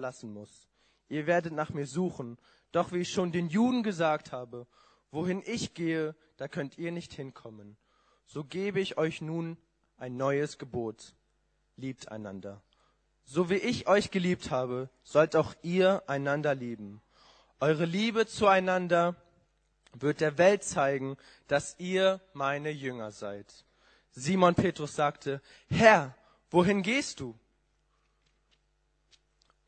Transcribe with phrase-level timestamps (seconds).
[0.00, 0.66] verlassen muss.
[1.10, 2.38] Ihr werdet nach mir suchen,
[2.72, 4.66] doch wie ich schon den Juden gesagt habe,
[5.10, 7.76] wohin ich gehe, da könnt ihr nicht hinkommen.
[8.24, 9.58] So gebe ich euch nun
[9.98, 11.14] ein neues Gebot.
[11.76, 12.62] Liebt einander.
[13.24, 17.02] So wie ich euch geliebt habe, sollt auch ihr einander lieben.
[17.60, 19.16] Eure Liebe zueinander
[19.92, 23.66] wird der Welt zeigen, dass ihr meine Jünger seid.
[24.12, 26.14] Simon Petrus sagte, Herr,
[26.50, 27.38] wohin gehst du?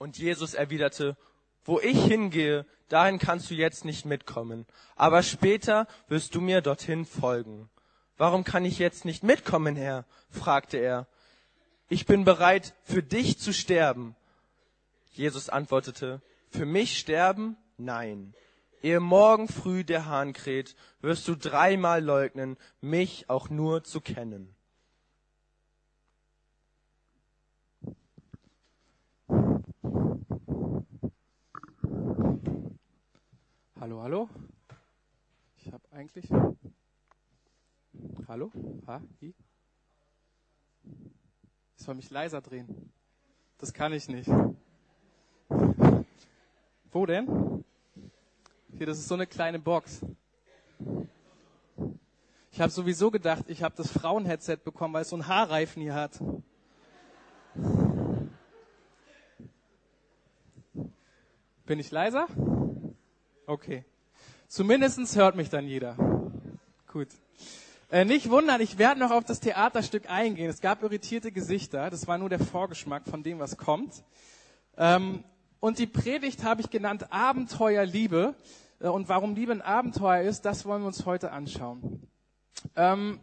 [0.03, 1.17] Und Jesus erwiderte,
[1.65, 7.07] wo ich hingehe, dahin kannst du jetzt nicht mitkommen, aber später wirst du mir dorthin
[7.07, 7.71] folgen.
[8.17, 10.05] Warum kann ich jetzt nicht mitkommen, Herr?
[10.29, 11.07] fragte er.
[11.89, 14.17] Ich bin bereit, für dich zu sterben.
[15.13, 17.57] Jesus antwortete, für mich sterben?
[17.77, 18.35] Nein.
[18.83, 24.53] Ehe morgen früh der Hahn kräht, wirst du dreimal leugnen, mich auch nur zu kennen.
[33.83, 34.29] Hallo, hallo.
[35.57, 36.29] Ich habe eigentlich.
[38.29, 38.53] Hallo?
[38.87, 39.01] Ha?
[39.19, 39.35] Wie?
[41.77, 42.93] Ich soll mich leiser drehen.
[43.59, 44.31] Das kann ich nicht.
[46.93, 47.65] Wo denn?
[48.79, 50.07] Hier, das ist so eine kleine Box.
[52.53, 55.97] Ich habe sowieso gedacht, ich habe das Frauenheadset bekommen, weil es so einen Haarreifen hier
[55.97, 56.23] hat.
[61.67, 62.29] Bin ich leiser?
[63.53, 63.85] Okay.
[64.49, 65.95] Zumindestens hört mich dann jeder.
[66.91, 67.09] Gut.
[67.91, 70.49] Äh, nicht wundern, ich werde noch auf das Theaterstück eingehen.
[70.49, 71.91] Es gab irritierte Gesichter.
[71.91, 74.05] Das war nur der Vorgeschmack von dem, was kommt.
[74.79, 75.23] Ähm,
[75.61, 78.35] und die Predigt habe ich genannt Abenteuer Liebe.
[78.81, 82.09] Äh, und warum Liebe ein Abenteuer ist, das wollen wir uns heute anschauen.
[82.75, 83.21] Ähm,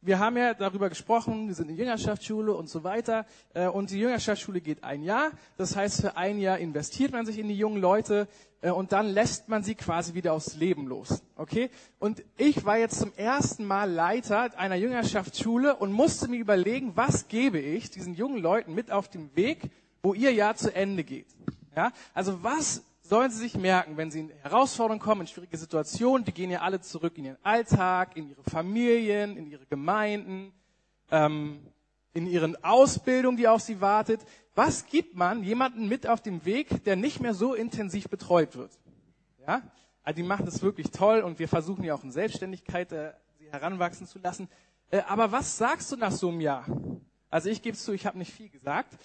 [0.00, 3.26] wir haben ja darüber gesprochen, wir sind eine Jüngerschaftsschule und so weiter.
[3.54, 5.30] Äh, und die Jüngerschaftsschule geht ein Jahr.
[5.56, 8.28] Das heißt, für ein Jahr investiert man sich in die jungen Leute
[8.60, 11.22] äh, und dann lässt man sie quasi wieder aufs Leben los.
[11.36, 11.70] Okay?
[11.98, 17.28] Und ich war jetzt zum ersten Mal Leiter einer Jüngerschaftsschule und musste mir überlegen, was
[17.28, 19.70] gebe ich diesen jungen Leuten mit auf dem Weg,
[20.02, 21.26] wo ihr Jahr zu Ende geht.
[21.74, 21.92] Ja?
[22.14, 26.32] Also was sollen sie sich merken, wenn sie in Herausforderungen kommen, in schwierige Situationen, die
[26.32, 30.52] gehen ja alle zurück in ihren Alltag, in ihre Familien, in ihre Gemeinden,
[31.10, 31.60] ähm,
[32.12, 34.20] in ihren Ausbildungen, die auf sie wartet.
[34.54, 38.72] Was gibt man jemanden mit auf dem Weg, der nicht mehr so intensiv betreut wird?
[39.46, 39.62] Ja,
[40.02, 43.50] also die machen das wirklich toll und wir versuchen ja auch in Selbstständigkeit äh, sie
[43.50, 44.48] heranwachsen zu lassen.
[44.90, 46.64] Äh, aber was sagst du nach so einem Jahr?
[47.28, 48.96] Also ich gebe zu, ich habe nicht viel gesagt.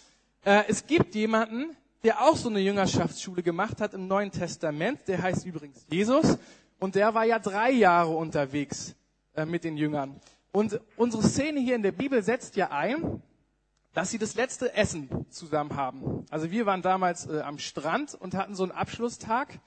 [0.45, 5.07] Äh, es gibt jemanden, der auch so eine Jüngerschaftsschule gemacht hat im Neuen Testament.
[5.07, 6.37] Der heißt übrigens Jesus.
[6.79, 8.95] Und der war ja drei Jahre unterwegs
[9.35, 10.19] äh, mit den Jüngern.
[10.51, 13.21] Und unsere Szene hier in der Bibel setzt ja ein,
[13.93, 16.25] dass sie das letzte Essen zusammen haben.
[16.29, 19.59] Also wir waren damals äh, am Strand und hatten so einen Abschlusstag.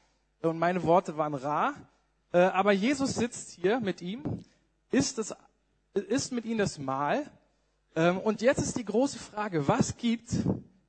[0.43, 1.75] Und meine Worte waren rar.
[2.33, 4.23] Äh, aber Jesus sitzt hier mit ihm,
[4.91, 5.35] isst, das,
[5.95, 7.31] isst mit ihnen das Mahl.
[7.95, 10.31] Ähm, und jetzt ist die große Frage, was gibt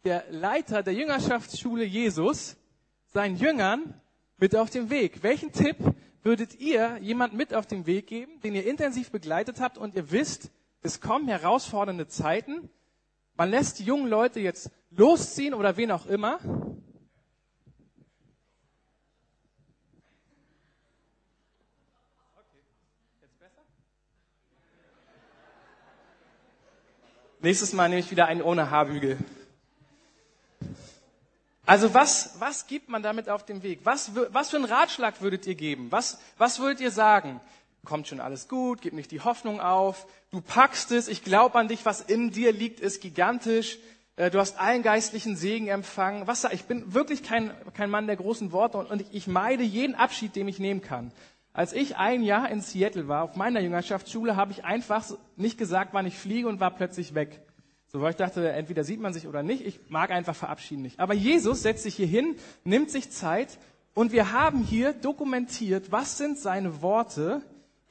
[0.05, 2.55] der Leiter der Jüngerschaftsschule Jesus
[3.07, 3.99] seinen Jüngern
[4.37, 5.23] mit auf den Weg?
[5.23, 5.77] Welchen Tipp
[6.21, 10.11] würdet ihr jemand mit auf den Weg geben, den ihr intensiv begleitet habt und ihr
[10.11, 10.51] wisst,
[10.81, 12.69] es kommen herausfordernde Zeiten,
[13.35, 16.39] man lässt die jungen Leute jetzt losziehen oder wen auch immer.
[27.41, 29.17] Nächstes Mal nehme ich wieder einen ohne Haarbügel.
[31.65, 33.79] Also was, was gibt man damit auf dem Weg?
[33.83, 35.87] Was, was für einen Ratschlag würdet ihr geben?
[35.91, 37.41] Was, was würdet ihr sagen?
[37.83, 41.67] Kommt schon alles gut, gib nicht die Hoffnung auf, du packst es, ich glaube an
[41.67, 43.77] dich, was in dir liegt, ist gigantisch,
[44.15, 46.27] äh, du hast allen geistlichen Segen empfangen.
[46.27, 49.95] Was, ich bin wirklich kein, kein Mann der großen Worte und, und ich meide jeden
[49.95, 51.11] Abschied, den ich nehmen kann.
[51.53, 55.05] Als ich ein Jahr in Seattle war, auf meiner Jüngerschaftsschule, habe ich einfach
[55.35, 57.39] nicht gesagt, wann ich fliege und war plötzlich weg.
[57.95, 59.65] So, weil ich dachte, entweder sieht man sich oder nicht.
[59.65, 60.99] Ich mag einfach verabschieden nicht.
[60.99, 63.57] Aber Jesus setzt sich hier hin, nimmt sich Zeit
[63.93, 67.41] und wir haben hier dokumentiert, was sind seine Worte,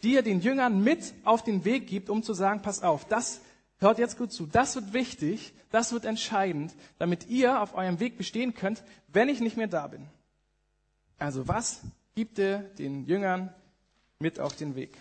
[0.02, 3.40] die er den Jüngern mit auf den Weg gibt, um zu sagen, pass auf, das
[3.78, 8.18] hört jetzt gut zu, das wird wichtig, das wird entscheidend, damit ihr auf eurem Weg
[8.18, 10.06] bestehen könnt, wenn ich nicht mehr da bin.
[11.18, 11.80] Also was
[12.14, 13.54] gibt er den Jüngern
[14.18, 14.98] mit auf den Weg?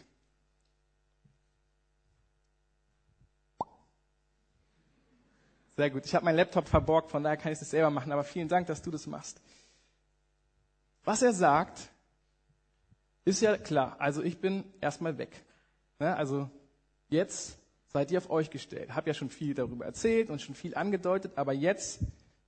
[5.76, 6.06] Sehr gut.
[6.06, 8.68] Ich habe meinen Laptop verborgt, von daher kann ich das selber machen, aber vielen Dank,
[8.68, 9.42] dass du das machst.
[11.04, 11.90] Was er sagt,
[13.26, 13.96] ist ja klar.
[14.00, 15.44] Also ich bin erstmal weg.
[16.00, 16.50] Also
[17.10, 18.96] jetzt seid ihr auf euch gestellt.
[18.96, 22.00] Hab ja schon viel darüber erzählt und schon viel angedeutet, aber jetzt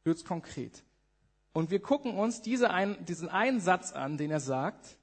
[0.04, 0.84] wird's konkret.
[1.54, 4.98] Und wir gucken uns diese ein, diesen einen Satz an, den er sagt,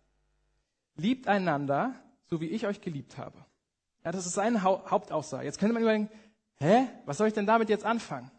[0.96, 1.94] liebt einander,
[2.26, 3.38] so wie ich euch geliebt habe.
[4.04, 5.44] Ja, das ist seine Hauptaussage.
[5.44, 6.10] Jetzt könnte man überlegen,
[6.62, 8.31] hä, was soll ich denn damit jetzt anfangen?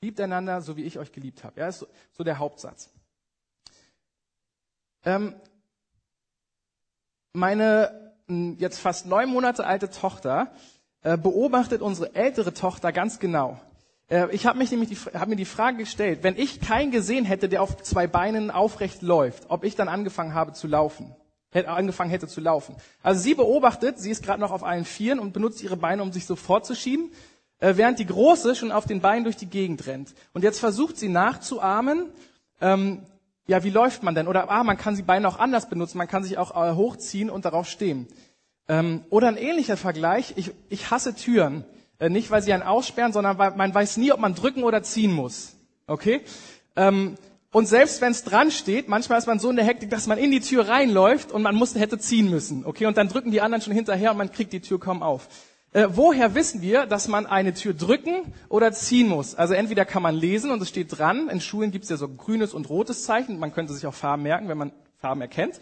[0.00, 1.60] Liebt einander, so wie ich euch geliebt habe.
[1.60, 2.90] Ja, ist so, so der Hauptsatz.
[5.04, 5.34] Ähm,
[7.32, 8.14] meine
[8.58, 10.52] jetzt fast neun Monate alte Tochter
[11.02, 13.60] äh, beobachtet unsere ältere Tochter ganz genau.
[14.08, 17.24] Äh, ich habe mich nämlich die, hab mir die Frage gestellt, wenn ich keinen gesehen
[17.24, 21.14] hätte, der auf zwei Beinen aufrecht läuft, ob ich dann angefangen habe zu laufen,
[21.50, 22.74] hätte, angefangen hätte zu laufen.
[23.02, 26.12] Also sie beobachtet, sie ist gerade noch auf allen Vieren und benutzt ihre Beine, um
[26.12, 27.12] sich so vorzuschieben,
[27.60, 30.14] während die Große schon auf den Beinen durch die Gegend rennt.
[30.32, 32.10] Und jetzt versucht sie nachzuahmen,
[32.60, 33.02] ähm,
[33.46, 34.28] ja, wie läuft man denn?
[34.28, 37.30] Oder, ah, man kann die Beine auch anders benutzen, man kann sich auch äh, hochziehen
[37.30, 38.08] und darauf stehen.
[38.68, 41.64] Ähm, oder ein ähnlicher Vergleich, ich, ich hasse Türen.
[41.98, 44.82] Äh, nicht, weil sie einen aussperren, sondern weil man weiß nie, ob man drücken oder
[44.82, 45.54] ziehen muss.
[45.86, 46.22] Okay?
[46.74, 47.14] Ähm,
[47.52, 50.18] und selbst wenn es dran steht, manchmal ist man so in der Hektik, dass man
[50.18, 52.66] in die Tür reinläuft und man muss, hätte ziehen müssen.
[52.66, 52.86] Okay?
[52.86, 55.28] Und dann drücken die anderen schon hinterher und man kriegt die Tür kaum auf.
[55.76, 59.34] Äh, woher wissen wir, dass man eine Tür drücken oder ziehen muss?
[59.34, 61.28] Also entweder kann man lesen und es steht dran.
[61.28, 63.38] In Schulen gibt es ja so grünes und rotes Zeichen.
[63.38, 65.60] Man könnte sich auch Farben merken, wenn man Farben erkennt.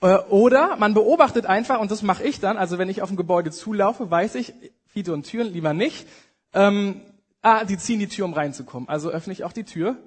[0.00, 3.16] Äh, oder man beobachtet einfach, und das mache ich dann, also wenn ich auf ein
[3.16, 4.54] Gebäude zulaufe, weiß ich,
[4.86, 6.08] Fiete und Türen lieber nicht,
[6.52, 7.00] ähm,
[7.42, 8.88] ah, die ziehen die Tür, um reinzukommen.
[8.88, 9.98] Also öffne ich auch die Tür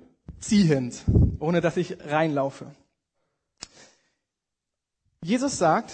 [0.42, 1.06] ziehend,
[1.40, 2.66] ohne dass ich reinlaufe.
[5.24, 5.94] Jesus sagt,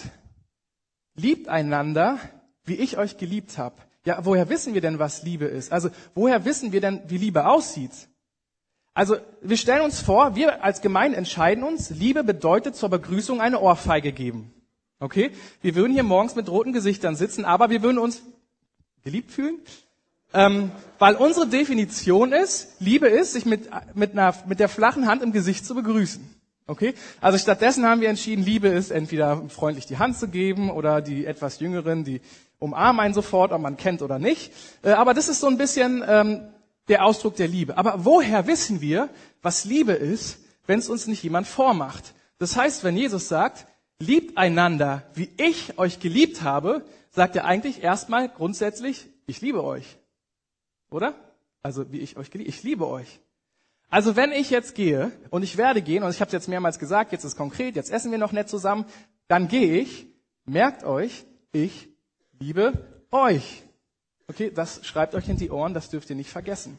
[1.14, 2.18] liebt einander,
[2.64, 3.76] wie ich euch geliebt habe.
[4.04, 5.72] Ja, woher wissen wir denn, was Liebe ist?
[5.72, 7.92] Also, woher wissen wir denn, wie Liebe aussieht?
[8.94, 13.60] Also, wir stellen uns vor, wir als Gemeinde entscheiden uns, Liebe bedeutet zur Begrüßung eine
[13.60, 14.52] Ohrfeige geben.
[14.98, 15.30] Okay?
[15.62, 18.22] Wir würden hier morgens mit roten Gesichtern sitzen, aber wir würden uns
[19.02, 19.58] geliebt fühlen,
[20.34, 25.22] ähm, weil unsere Definition ist, Liebe ist, sich mit, mit, einer, mit der flachen Hand
[25.22, 26.22] im Gesicht zu begrüßen.
[26.66, 26.94] Okay?
[27.20, 31.26] Also stattdessen haben wir entschieden, Liebe ist entweder freundlich die Hand zu geben oder die
[31.26, 32.20] etwas Jüngeren, die
[32.62, 34.52] umarmen einen sofort, ob man kennt oder nicht.
[34.82, 36.48] Äh, aber das ist so ein bisschen ähm,
[36.88, 37.76] der Ausdruck der Liebe.
[37.76, 39.10] Aber woher wissen wir,
[39.42, 42.14] was Liebe ist, wenn es uns nicht jemand vormacht?
[42.38, 43.66] Das heißt, wenn Jesus sagt,
[43.98, 49.98] liebt einander, wie ich euch geliebt habe, sagt er eigentlich erstmal grundsätzlich, ich liebe euch.
[50.90, 51.14] Oder?
[51.62, 53.20] Also wie ich euch geliebt, ich liebe euch.
[53.88, 56.78] Also wenn ich jetzt gehe und ich werde gehen, und ich habe es jetzt mehrmals
[56.78, 58.86] gesagt, jetzt ist konkret, jetzt essen wir noch nett zusammen,
[59.28, 60.06] dann gehe ich,
[60.46, 61.91] merkt euch, ich
[62.42, 62.72] liebe
[63.12, 63.62] euch.
[64.26, 66.76] Okay, das schreibt euch in die Ohren, das dürft ihr nicht vergessen.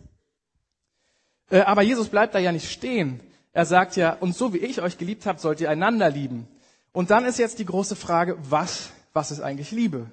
[1.50, 3.22] Äh, aber Jesus bleibt da ja nicht stehen.
[3.54, 6.48] Er sagt ja, und so wie ich euch geliebt habe, sollt ihr einander lieben.
[6.92, 10.12] Und dann ist jetzt die große Frage, was, was ist eigentlich Liebe?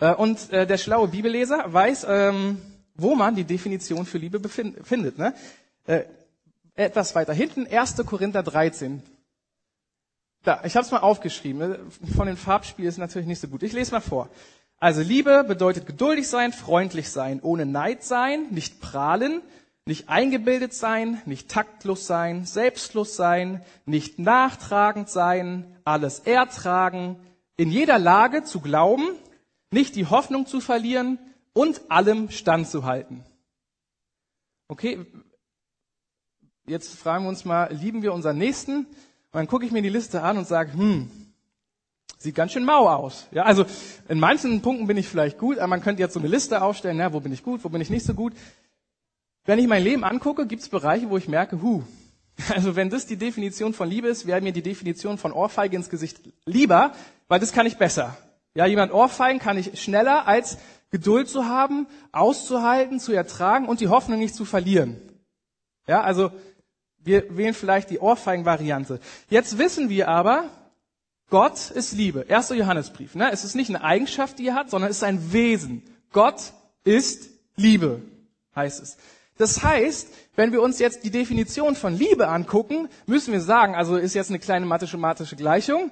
[0.00, 2.60] Äh, und äh, der schlaue Bibelleser weiß, ähm,
[2.94, 5.16] wo man die Definition für Liebe findet.
[5.16, 5.34] Ne?
[6.74, 7.96] Etwas weiter hinten, 1.
[8.04, 9.02] Korinther 13.
[10.42, 11.76] Da, ich habe es mal aufgeschrieben.
[12.16, 13.62] Von den Farbspielen ist natürlich nicht so gut.
[13.62, 14.28] Ich lese mal vor.
[14.78, 19.40] Also Liebe bedeutet geduldig sein, freundlich sein, ohne Neid sein, nicht prahlen,
[19.86, 27.16] nicht eingebildet sein, nicht taktlos sein, selbstlos sein, nicht nachtragend sein, alles ertragen,
[27.56, 29.04] in jeder Lage zu glauben,
[29.70, 31.18] nicht die Hoffnung zu verlieren
[31.52, 33.24] und allem standzuhalten.
[34.66, 35.06] Okay,
[36.66, 38.86] jetzt fragen wir uns mal, lieben wir unseren Nächsten?
[39.32, 41.10] Und dann gucke ich mir die Liste an und sage, hm,
[42.18, 43.26] sieht ganz schön mau aus.
[43.32, 43.64] Ja, also
[44.08, 46.98] in manchen Punkten bin ich vielleicht gut, aber man könnte jetzt so eine Liste aufstellen,
[46.98, 48.34] ja, wo bin ich gut, wo bin ich nicht so gut.
[49.46, 51.82] Wenn ich mein Leben angucke, gibt es Bereiche, wo ich merke, hu,
[52.54, 55.88] also wenn das die Definition von Liebe ist, wäre mir die Definition von Ohrfeige ins
[55.88, 56.92] Gesicht lieber,
[57.28, 58.16] weil das kann ich besser.
[58.54, 60.58] Ja, jemand Ohrfeigen kann ich schneller als
[60.90, 65.00] Geduld zu haben, auszuhalten, zu ertragen und die Hoffnung nicht zu verlieren.
[65.86, 66.30] Ja, also
[67.04, 69.00] wir wählen vielleicht die Ohrfeigen-Variante.
[69.28, 70.48] Jetzt wissen wir aber,
[71.30, 72.26] Gott ist Liebe.
[72.28, 73.14] Erster Johannesbrief.
[73.14, 73.30] Ne?
[73.32, 75.82] Es ist nicht eine Eigenschaft, die er hat, sondern es ist ein Wesen.
[76.12, 76.52] Gott
[76.84, 78.02] ist Liebe,
[78.54, 78.96] heißt es.
[79.38, 83.96] Das heißt, wenn wir uns jetzt die Definition von Liebe angucken, müssen wir sagen, also
[83.96, 85.90] ist jetzt eine kleine mathematische Gleichung,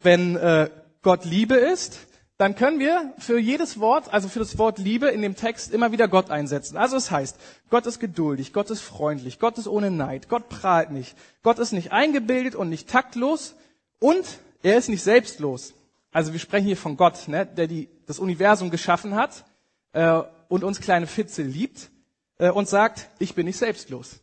[0.00, 0.68] wenn äh,
[1.02, 2.00] Gott Liebe ist,
[2.42, 5.92] dann können wir für jedes Wort, also für das Wort Liebe in dem Text immer
[5.92, 6.76] wieder Gott einsetzen.
[6.76, 7.38] Also es heißt,
[7.70, 11.70] Gott ist geduldig, Gott ist freundlich, Gott ist ohne Neid, Gott prahlt nicht, Gott ist
[11.70, 13.54] nicht eingebildet und nicht taktlos
[14.00, 14.24] und
[14.64, 15.74] er ist nicht selbstlos.
[16.10, 19.44] Also wir sprechen hier von Gott, ne, der die, das Universum geschaffen hat
[19.92, 21.90] äh, und uns kleine Fitzel liebt
[22.38, 24.18] äh, und sagt, ich bin nicht selbstlos.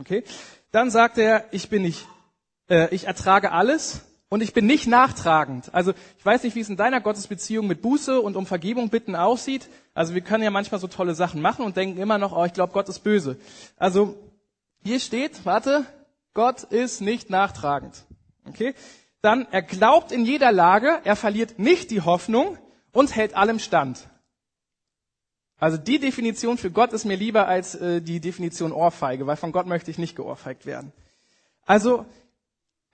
[0.00, 0.22] Okay?
[0.70, 2.06] Dann sagt er, ich bin nicht,
[2.68, 5.74] äh, ich ertrage alles Und ich bin nicht nachtragend.
[5.74, 9.16] Also ich weiß nicht, wie es in deiner Gottesbeziehung mit Buße und um Vergebung bitten
[9.16, 9.68] aussieht.
[9.92, 12.52] Also wir können ja manchmal so tolle Sachen machen und denken immer noch, oh, ich
[12.52, 13.38] glaube, Gott ist böse.
[13.76, 14.16] Also
[14.84, 15.84] hier steht, warte,
[16.32, 18.04] Gott ist nicht nachtragend.
[18.46, 18.74] Okay?
[19.20, 22.56] Dann, er glaubt in jeder Lage, er verliert nicht die Hoffnung
[22.92, 24.08] und hält allem stand.
[25.58, 29.50] Also die Definition für Gott ist mir lieber als äh, die Definition Ohrfeige, weil von
[29.50, 30.92] Gott möchte ich nicht geohrfeigt werden.
[31.66, 32.06] Also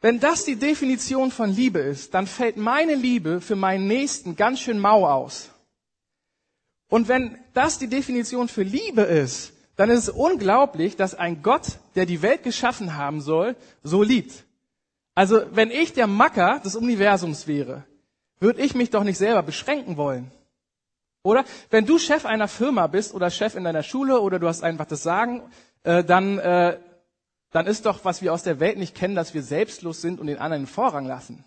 [0.06, 4.60] wenn das die Definition von Liebe ist, dann fällt meine Liebe für meinen Nächsten ganz
[4.60, 5.50] schön mau aus.
[6.88, 11.80] Und wenn das die Definition für Liebe ist, dann ist es unglaublich, dass ein Gott,
[11.96, 14.44] der die Welt geschaffen haben soll, so liebt.
[15.16, 17.82] Also wenn ich der Macker des Universums wäre,
[18.38, 20.30] würde ich mich doch nicht selber beschränken wollen.
[21.24, 24.62] Oder wenn du Chef einer Firma bist oder Chef in deiner Schule oder du hast
[24.62, 25.42] einfach das Sagen,
[25.82, 26.78] äh, dann äh,
[27.50, 30.26] dann ist doch, was wir aus der Welt nicht kennen, dass wir selbstlos sind und
[30.26, 31.44] den anderen den Vorrang lassen.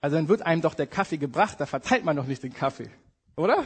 [0.00, 2.90] Also dann wird einem doch der Kaffee gebracht, da verteilt man doch nicht den Kaffee,
[3.36, 3.64] oder?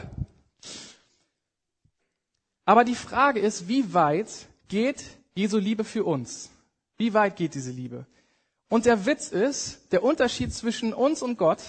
[2.65, 4.29] Aber die Frage ist, wie weit
[4.67, 5.03] geht
[5.35, 6.49] Jesu Liebe für uns?
[6.97, 8.05] Wie weit geht diese Liebe?
[8.69, 11.59] Und der Witz ist, der Unterschied zwischen uns und Gott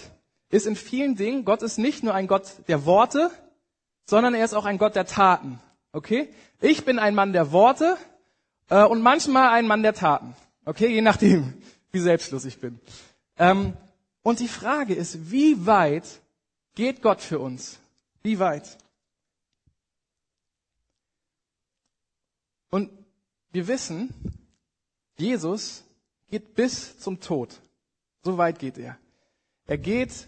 [0.49, 3.31] ist in vielen Dingen, Gott ist nicht nur ein Gott der Worte,
[4.05, 5.59] sondern er ist auch ein Gott der Taten.
[5.91, 6.29] Okay?
[6.61, 7.97] Ich bin ein Mann der Worte,
[8.69, 10.35] äh, und manchmal ein Mann der Taten.
[10.65, 11.53] Okay, je nachdem,
[11.91, 12.79] wie selbstlos ich bin.
[13.37, 13.73] Ähm,
[14.21, 16.05] und die Frage ist, wie weit
[16.75, 17.79] geht Gott für uns?
[18.21, 18.77] Wie weit?
[22.69, 22.89] Und
[23.51, 24.13] wir wissen,
[25.17, 25.83] Jesus
[26.29, 27.59] geht bis zum Tod.
[28.23, 28.97] So weit geht er.
[29.67, 30.27] Er geht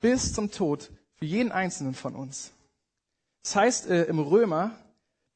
[0.00, 2.52] bis zum Tod für jeden einzelnen von uns.
[3.42, 4.76] Das heißt äh, im Römer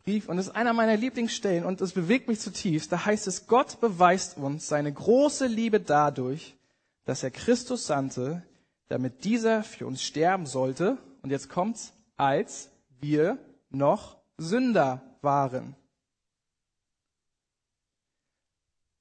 [0.05, 2.91] Brief und das ist einer meiner Lieblingsstellen und es bewegt mich zutiefst.
[2.91, 6.57] Da heißt es, Gott beweist uns seine große Liebe dadurch,
[7.05, 8.43] dass er Christus sandte,
[8.89, 10.97] damit dieser für uns sterben sollte.
[11.23, 13.39] Und jetzt kommt's, als wir
[13.69, 15.77] noch Sünder waren.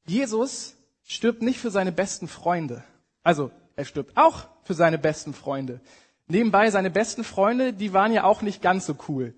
[0.05, 2.83] Jesus stirbt nicht für seine besten Freunde.
[3.23, 5.79] Also, er stirbt auch für seine besten Freunde.
[6.27, 9.33] Nebenbei, seine besten Freunde, die waren ja auch nicht ganz so cool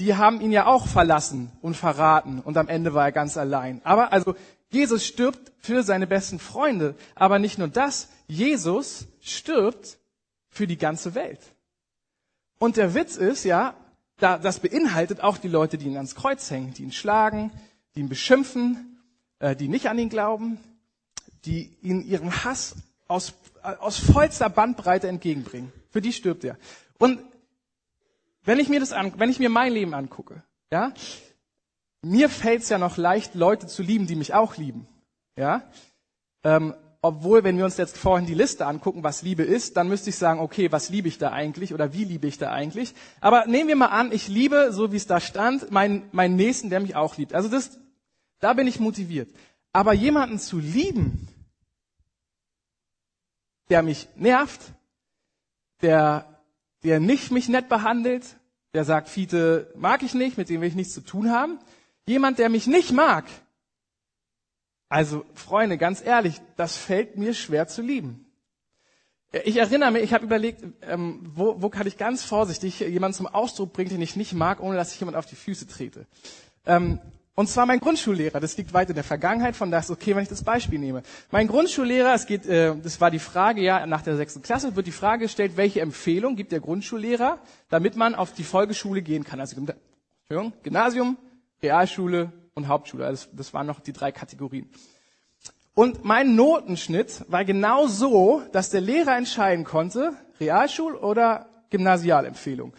[0.00, 3.80] die haben ihn ja auch verlassen und verraten und am Ende war er ganz allein.
[3.84, 4.34] Aber also
[4.70, 6.94] Jesus stirbt für seine besten Freunde.
[7.14, 9.98] Aber nicht nur das, Jesus stirbt
[10.48, 11.40] für die ganze Welt.
[12.58, 13.74] Und der Witz ist ja,
[14.18, 17.50] da, das beinhaltet auch die Leute, die ihn ans Kreuz hängen, die ihn schlagen,
[17.94, 19.00] die ihn beschimpfen,
[19.38, 20.58] äh, die nicht an ihn glauben,
[21.44, 22.76] die ihn ihren Hass
[23.08, 25.72] aus, aus vollster Bandbreite entgegenbringen.
[25.90, 26.56] Für die stirbt er.
[26.98, 27.18] Und
[28.44, 30.42] wenn ich mir das an, wenn ich mir mein Leben angucke,
[30.72, 30.92] ja,
[32.02, 34.86] mir fällt es ja noch leicht, Leute zu lieben, die mich auch lieben,
[35.36, 35.62] ja.
[36.44, 40.10] Ähm, obwohl, wenn wir uns jetzt vorhin die Liste angucken, was Liebe ist, dann müsste
[40.10, 42.94] ich sagen, okay, was liebe ich da eigentlich oder wie liebe ich da eigentlich?
[43.22, 46.68] Aber nehmen wir mal an, ich liebe, so wie es da stand, meinen, meinen Nächsten,
[46.68, 47.32] der mich auch liebt.
[47.32, 47.78] Also das,
[48.40, 49.30] da bin ich motiviert.
[49.72, 51.26] Aber jemanden zu lieben,
[53.70, 54.60] der mich nervt,
[55.80, 56.39] der
[56.84, 58.36] der nicht mich nett behandelt,
[58.74, 61.58] der sagt, Fiete mag ich nicht, mit dem will ich nichts zu tun haben.
[62.06, 63.24] Jemand, der mich nicht mag.
[64.88, 68.26] Also, Freunde, ganz ehrlich, das fällt mir schwer zu lieben.
[69.44, 73.28] Ich erinnere mich, ich habe überlegt, ähm, wo, wo kann ich ganz vorsichtig jemanden zum
[73.28, 76.06] Ausdruck bringen, den ich nicht mag, ohne dass ich jemand auf die Füße trete.
[76.66, 76.98] Ähm,
[77.40, 78.38] und zwar mein Grundschullehrer.
[78.38, 81.02] Das liegt weit in der Vergangenheit, von daher ist okay, wenn ich das Beispiel nehme.
[81.30, 84.86] Mein Grundschullehrer, es geht, äh, das war die Frage, ja, nach der sechsten Klasse wird
[84.86, 87.38] die Frage gestellt, welche Empfehlung gibt der Grundschullehrer,
[87.70, 89.40] damit man auf die Folgeschule gehen kann.
[89.40, 89.56] Also
[90.62, 91.16] Gymnasium,
[91.62, 93.06] Realschule und Hauptschule.
[93.06, 94.68] Also das waren noch die drei Kategorien.
[95.72, 102.74] Und mein Notenschnitt war genau so, dass der Lehrer entscheiden konnte, Realschul- oder Gymnasialempfehlung.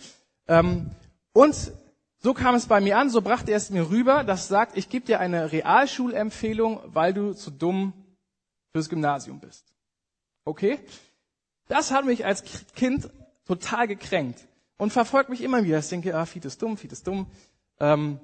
[0.48, 0.92] Ähm,
[1.34, 1.74] und
[2.24, 4.90] so kam es bei mir an, so brachte er es mir rüber, das sagt, ich
[4.90, 7.94] gebe dir eine Realschulempfehlung, weil du zu dumm
[8.72, 9.66] fürs Gymnasium bist.
[10.46, 10.80] Okay?
[11.68, 12.44] Das hat mich als
[12.76, 13.10] Kind
[13.48, 14.40] total gekränkt
[14.78, 15.80] und verfolgt mich immer wieder.
[15.80, 17.26] Ich denke, ah, Fiet ist dumm, Fiet ist dumm.
[17.80, 18.20] Ähm,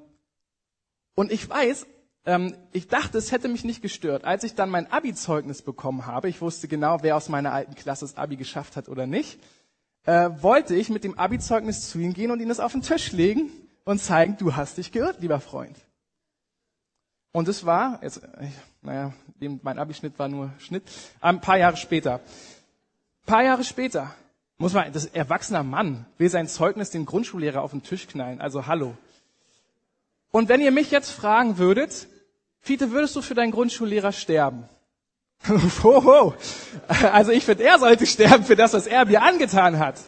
[1.15, 1.87] und ich weiß,
[2.25, 4.25] ähm, ich dachte, es hätte mich nicht gestört.
[4.25, 8.05] Als ich dann mein Abi-Zeugnis bekommen habe, ich wusste genau, wer aus meiner alten Klasse
[8.05, 9.39] das Abi geschafft hat oder nicht,
[10.05, 13.11] äh, wollte ich mit dem Abi-Zeugnis zu ihm gehen und ihn das auf den Tisch
[13.11, 13.49] legen
[13.87, 15.77] und zeigen, du hast dich geirrt, lieber Freund.
[17.31, 18.21] Und es war, jetzt,
[18.81, 20.83] naja, mein Abischnitt war nur Schnitt,
[21.21, 22.15] ein paar Jahre später.
[22.15, 24.13] Ein paar Jahre später
[24.57, 28.41] muss man, das erwachsener Mann will sein Zeugnis den Grundschullehrer auf den Tisch knallen.
[28.41, 28.97] Also hallo.
[30.31, 32.07] Und wenn ihr mich jetzt fragen würdet,
[32.59, 34.67] Fiete, würdest du für deinen Grundschullehrer sterben?
[35.83, 36.33] Hoho.
[36.87, 40.01] Also ich finde, er sollte sterben für das, was er mir angetan hat.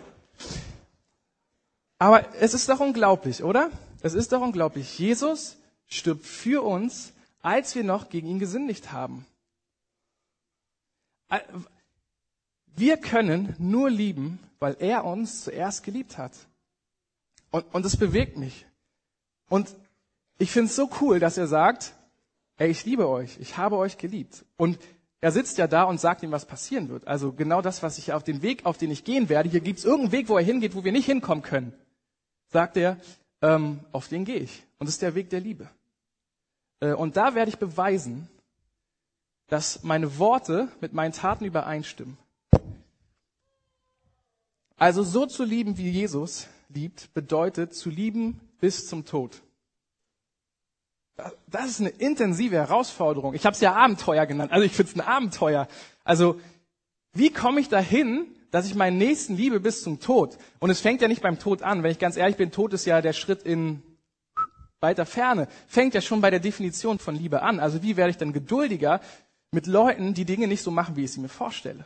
[2.00, 3.70] Aber es ist doch unglaublich, oder?
[4.02, 4.98] Es ist doch unglaublich.
[4.98, 9.26] Jesus stirbt für uns, als wir noch gegen ihn gesündigt haben.
[12.66, 16.32] Wir können nur lieben, weil er uns zuerst geliebt hat.
[17.52, 18.66] Und, und das bewegt mich.
[19.50, 19.76] Und
[20.38, 21.94] ich finde es so cool, dass er sagt,
[22.58, 24.46] ey, ich liebe euch, ich habe euch geliebt.
[24.56, 24.80] Und
[25.22, 27.08] er sitzt ja da und sagt ihm, was passieren wird.
[27.08, 29.50] Also genau das, was ich auf den Weg, auf den ich gehen werde.
[29.50, 31.74] Hier gibt es irgendeinen Weg, wo er hingeht, wo wir nicht hinkommen können.
[32.50, 32.98] Sagt er,
[33.42, 34.64] ähm, auf den gehe ich.
[34.80, 35.70] Und das ist der Weg der Liebe.
[36.80, 38.28] Äh, und da werde ich beweisen,
[39.48, 42.18] dass meine Worte mit meinen Taten übereinstimmen.
[44.78, 49.42] Also so zu lieben, wie Jesus liebt, bedeutet zu lieben bis zum Tod.
[51.48, 53.34] Das ist eine intensive Herausforderung.
[53.34, 54.54] Ich habe es ja Abenteuer genannt.
[54.54, 55.68] Also ich finde es ein Abenteuer.
[56.06, 56.40] Also
[57.14, 60.38] wie komme ich dahin, dass ich meinen Nächsten liebe bis zum Tod?
[60.60, 61.84] Und es fängt ja nicht beim Tod an.
[61.84, 63.82] Wenn ich ganz ehrlich bin, Tod ist ja der Schritt in
[64.80, 65.48] weiter Ferne.
[65.68, 67.60] Fängt ja schon bei der Definition von Liebe an.
[67.60, 69.02] Also wie werde ich dann geduldiger
[69.52, 71.86] mit Leuten, die Dinge nicht so machen, wie ich sie mir vorstelle?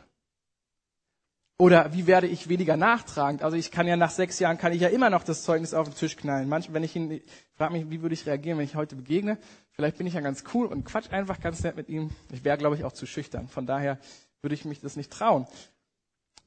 [1.56, 3.42] Oder wie werde ich weniger nachtragend?
[3.42, 5.88] Also ich kann ja nach sechs Jahren kann ich ja immer noch das Zeugnis auf
[5.88, 6.48] den Tisch knallen.
[6.48, 7.20] Manchmal, wenn ich ihn,
[7.54, 9.38] frage mich, wie würde ich reagieren, wenn ich heute begegne?
[9.70, 12.10] Vielleicht bin ich ja ganz cool und quatsch einfach ganz nett mit ihm.
[12.32, 13.46] Ich wäre, glaube ich, auch zu schüchtern.
[13.46, 13.98] Von daher
[14.44, 15.46] würde ich mich das nicht trauen.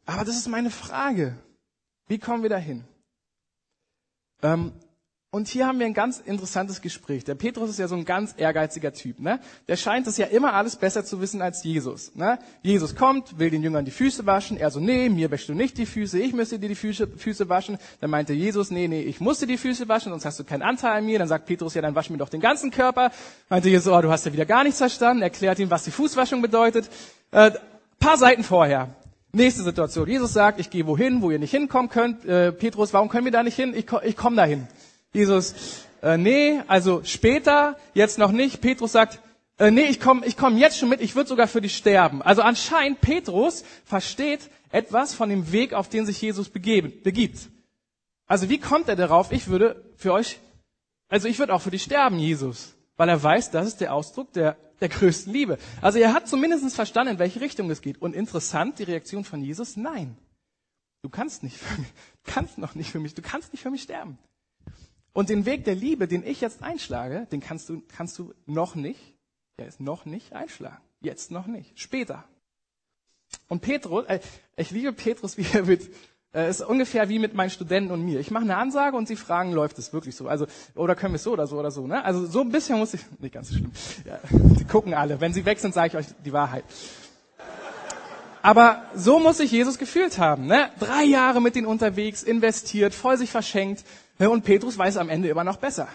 [0.05, 1.35] Aber das ist meine Frage.
[2.07, 2.85] Wie kommen wir dahin?
[4.41, 4.71] Ähm,
[5.29, 7.25] und hier haben wir ein ganz interessantes Gespräch.
[7.25, 9.19] Der Petrus ist ja so ein ganz ehrgeiziger Typ.
[9.19, 9.41] Ne?
[9.67, 12.15] Der scheint es ja immer alles besser zu wissen als Jesus.
[12.15, 12.39] Ne?
[12.63, 14.55] Jesus kommt, will den Jüngern die Füße waschen.
[14.55, 17.49] Er so, nee, mir wäschst du nicht die Füße, ich müsste dir die Füße, Füße
[17.49, 17.77] waschen.
[17.99, 20.97] Dann meinte Jesus, nee, nee, ich musste die Füße waschen, sonst hast du keinen Anteil
[20.97, 21.19] an mir.
[21.19, 23.11] Dann sagt Petrus, ja, dann wasch mir doch den ganzen Körper.
[23.49, 25.23] Meinte Jesus, oh, du hast ja wieder gar nichts verstanden.
[25.23, 26.89] Erklärt ihm, was die Fußwaschung bedeutet.
[27.31, 27.51] Äh,
[27.99, 28.95] paar Seiten vorher.
[29.33, 30.07] Nächste Situation.
[30.07, 32.25] Jesus sagt, ich gehe wohin, wo ihr nicht hinkommen könnt.
[32.25, 33.73] Äh, Petrus, warum können wir da nicht hin?
[33.75, 34.67] Ich, ich komme dahin.
[35.13, 35.53] Jesus,
[36.01, 38.61] äh, nee, also später, jetzt noch nicht.
[38.61, 39.19] Petrus sagt,
[39.59, 42.21] äh, nee, ich komme ich komm jetzt schon mit, ich würde sogar für dich sterben.
[42.21, 47.49] Also anscheinend Petrus versteht etwas von dem Weg, auf den sich Jesus begeben, begibt.
[48.27, 50.39] Also wie kommt er darauf, ich würde für euch,
[51.09, 52.76] also ich würde auch für dich sterben, Jesus.
[52.97, 55.57] Weil er weiß, das ist der Ausdruck der, der größten Liebe.
[55.81, 58.01] Also er hat zumindest verstanden, in welche Richtung es geht.
[58.01, 60.17] Und interessant, die Reaktion von Jesus, nein.
[61.03, 63.83] Du kannst nicht für mich, kannst noch nicht für mich, du kannst nicht für mich
[63.83, 64.17] sterben.
[65.13, 68.75] Und den Weg der Liebe, den ich jetzt einschlage, den kannst du, kannst du noch
[68.75, 69.15] nicht,
[69.57, 70.81] der ist noch nicht einschlagen.
[70.99, 71.79] Jetzt noch nicht.
[71.79, 72.23] Später.
[73.47, 74.19] Und Petrus, äh,
[74.55, 75.91] ich liebe Petrus, wie er mit,
[76.33, 78.19] äh, ist ungefähr wie mit meinen Studenten und mir.
[78.19, 80.27] Ich mache eine Ansage und sie fragen, läuft es wirklich so?
[80.27, 82.03] Also, oder können wir es so oder so oder so, ne?
[82.03, 83.71] Also, so ein bisschen muss ich, nicht ganz so schlimm.
[84.05, 85.19] Ja, die gucken alle.
[85.21, 86.63] Wenn sie weg sind, sage ich euch die Wahrheit.
[88.41, 90.69] Aber so muss sich Jesus gefühlt haben, ne?
[90.79, 93.83] Drei Jahre mit ihnen unterwegs, investiert, voll sich verschenkt.
[94.19, 95.87] Und Petrus weiß am Ende immer noch besser.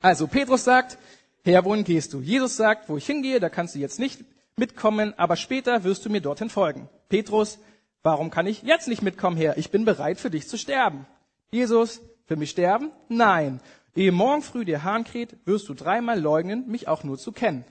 [0.00, 0.98] Also Petrus sagt,
[1.44, 2.20] Herr, wohin gehst du?
[2.20, 4.24] Jesus sagt, wo ich hingehe, da kannst du jetzt nicht
[4.56, 6.88] mitkommen, aber später wirst du mir dorthin folgen.
[7.08, 7.58] Petrus,
[8.02, 9.56] warum kann ich jetzt nicht mitkommen, Herr?
[9.58, 11.06] Ich bin bereit für dich zu sterben.
[11.50, 12.92] Jesus, für mich sterben?
[13.08, 13.60] Nein.
[13.94, 17.64] Ehe morgen früh der Hahn kräht, wirst du dreimal leugnen, mich auch nur zu kennen.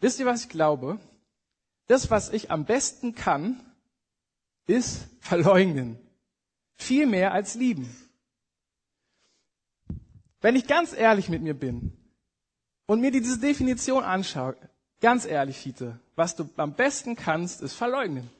[0.00, 1.00] Wisst ihr, was ich glaube?
[1.88, 3.60] Das, was ich am besten kann,
[4.66, 5.98] ist verleugnen.
[6.76, 8.07] Viel mehr als lieben.
[10.48, 11.92] Wenn ich ganz ehrlich mit mir bin
[12.86, 14.56] und mir diese Definition anschaue,
[14.98, 18.30] ganz ehrlich, Fiete, was du am besten kannst, ist verleugnen.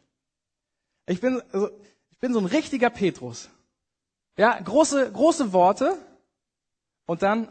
[1.05, 1.69] Ich bin, also,
[2.11, 3.51] ich bin so ein richtiger Petrus.
[4.39, 5.99] Ja, große, große Worte
[7.05, 7.47] und dann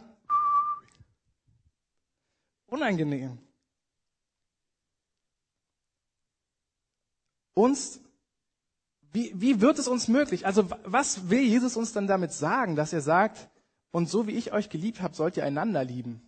[2.66, 3.38] unangenehm.
[7.54, 8.00] uns,
[9.12, 10.48] wie, wie wird es uns möglich?
[10.48, 13.52] Also was will Jesus uns dann damit sagen, dass er sagt,
[13.92, 16.22] und so wie ich euch geliebt habe, sollt ihr einander lieben?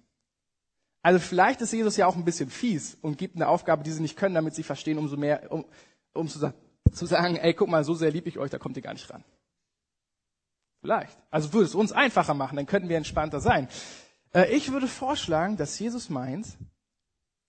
[1.02, 4.02] Also vielleicht ist Jesus ja auch ein bisschen fies und gibt eine Aufgabe, die sie
[4.02, 5.66] nicht können, damit sie verstehen, umso mehr, um,
[6.14, 6.54] um zu,
[6.92, 9.10] zu sagen, ey, guck mal, so sehr lieb ich euch, da kommt ihr gar nicht
[9.10, 9.24] ran.
[10.82, 11.18] Vielleicht.
[11.30, 13.68] Also würde es uns einfacher machen, dann könnten wir entspannter sein.
[14.34, 16.58] Äh, ich würde vorschlagen, dass Jesus meint,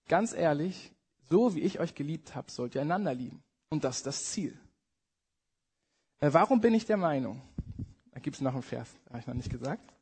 [0.09, 0.92] ganz ehrlich,
[1.29, 3.42] so wie ich euch geliebt habe, sollt ihr einander lieben.
[3.68, 4.59] Und das ist das Ziel.
[6.20, 7.40] Äh, warum bin ich der Meinung?
[8.12, 9.92] Da gibt es noch einen Vers, habe ich noch nicht gesagt.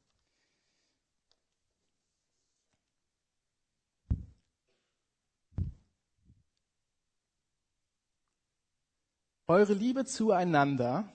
[9.48, 11.10] Eure Liebe zueinander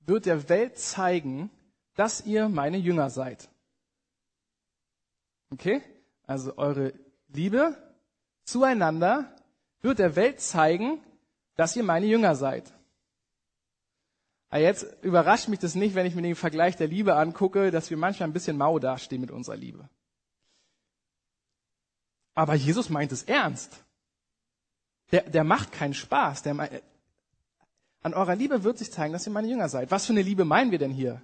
[0.00, 1.48] wird der Welt zeigen,
[1.94, 3.48] dass ihr meine Jünger seid.
[5.50, 5.80] Okay?
[6.26, 6.92] Also eure
[7.28, 7.76] Liebe
[8.42, 9.36] zueinander
[9.80, 11.00] wird der Welt zeigen,
[11.54, 12.72] dass ihr meine Jünger seid.
[14.48, 17.90] Aber jetzt überrascht mich das nicht, wenn ich mir den Vergleich der Liebe angucke, dass
[17.90, 19.88] wir manchmal ein bisschen mau dastehen mit unserer Liebe.
[22.34, 23.84] Aber Jesus meint es ernst.
[25.12, 26.42] Der, der macht keinen Spaß.
[26.42, 26.82] Der,
[28.02, 29.90] an eurer Liebe wird sich zeigen, dass ihr meine Jünger seid.
[29.90, 31.22] Was für eine Liebe meinen wir denn hier?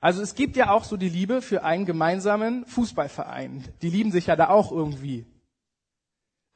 [0.00, 3.64] Also es gibt ja auch so die Liebe für einen gemeinsamen Fußballverein.
[3.82, 5.26] Die lieben sich ja da auch irgendwie.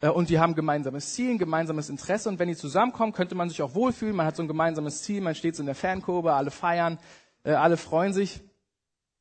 [0.00, 2.28] Äh, und die haben gemeinsames Ziel, ein gemeinsames Interesse.
[2.28, 4.14] Und wenn die zusammenkommen, könnte man sich auch wohlfühlen.
[4.14, 6.98] Man hat so ein gemeinsames Ziel, man steht so in der Fankurve, alle feiern,
[7.44, 8.40] äh, alle freuen sich.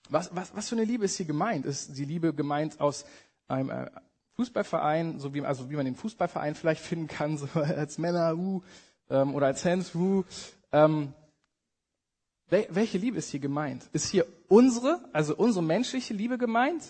[0.09, 1.65] Was, was, was für eine Liebe ist hier gemeint?
[1.65, 3.05] Ist die Liebe gemeint aus
[3.47, 3.89] einem äh,
[4.35, 8.61] Fußballverein, so wie, also wie man den Fußballverein vielleicht finden kann, so als Männer, uh,
[9.11, 10.23] ähm, oder als Hans, uh,
[10.71, 11.13] ähm,
[12.49, 13.87] welche Liebe ist hier gemeint?
[13.93, 16.83] Ist hier unsere, also unsere menschliche Liebe gemeint?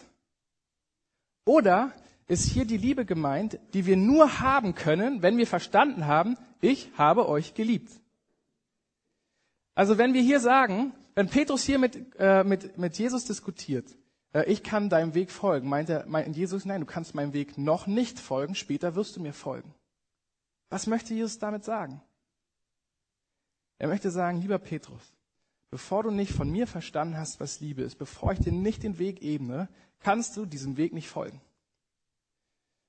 [1.45, 1.91] Oder
[2.27, 6.89] ist hier die Liebe gemeint, die wir nur haben können, wenn wir verstanden haben, ich
[6.97, 7.91] habe euch geliebt?
[9.75, 13.95] Also wenn wir hier sagen, wenn Petrus hier mit, äh, mit, mit Jesus diskutiert,
[14.33, 15.69] äh, ich kann deinem Weg folgen.
[15.69, 19.21] Meint, er, meint Jesus, nein, du kannst meinem Weg noch nicht folgen, später wirst du
[19.21, 19.73] mir folgen.
[20.69, 22.01] Was möchte Jesus damit sagen?
[23.81, 25.01] Er möchte sagen, lieber Petrus,
[25.71, 28.99] bevor du nicht von mir verstanden hast, was Liebe ist, bevor ich dir nicht den
[28.99, 29.69] Weg ebne,
[30.01, 31.41] kannst du diesem Weg nicht folgen.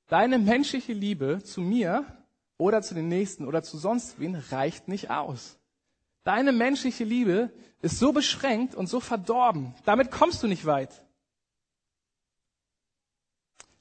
[0.08, 2.04] Deine menschliche Liebe zu mir
[2.58, 5.58] oder zu den Nächsten oder zu sonst wen reicht nicht aus.
[6.24, 7.50] Deine menschliche Liebe
[7.80, 9.74] ist so beschränkt und so verdorben.
[9.86, 11.06] Damit kommst du nicht weit.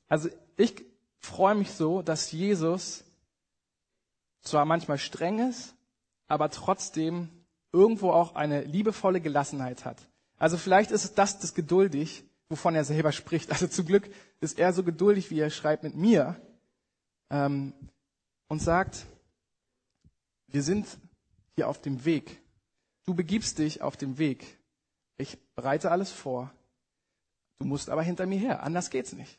[0.08, 0.86] Also ich
[1.18, 3.04] freue mich so, dass Jesus
[4.40, 5.76] zwar manchmal streng ist,
[6.32, 7.30] aber trotzdem
[7.74, 9.98] irgendwo auch eine liebevolle Gelassenheit hat.
[10.38, 13.52] Also vielleicht ist das das geduldig, wovon er selber spricht.
[13.52, 16.42] Also zum Glück ist er so geduldig, wie er schreibt mit mir
[17.30, 17.74] ähm,
[18.48, 19.06] und sagt,
[20.48, 20.88] wir sind
[21.56, 22.42] hier auf dem Weg.
[23.06, 24.60] Du begibst dich auf dem Weg.
[25.18, 26.52] Ich bereite alles vor.
[27.60, 28.64] Du musst aber hinter mir her.
[28.64, 29.38] Anders geht's nicht.